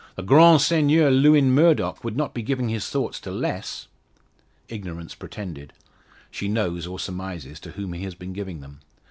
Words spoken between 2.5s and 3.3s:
his thoughts to